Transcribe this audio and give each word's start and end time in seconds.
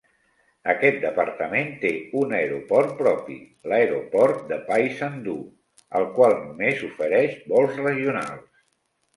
Aquest 0.71 0.95
departament 1.01 1.67
té 1.83 1.91
un 2.21 2.33
aeroport 2.37 2.95
propi, 3.03 3.37
l'aeroport 3.73 4.41
de 4.53 4.59
Paysandú, 4.71 5.37
el 6.01 6.09
qual 6.19 6.37
només 6.41 6.83
ofereix 6.91 7.37
vols 7.55 7.79
regionals. 7.87 8.51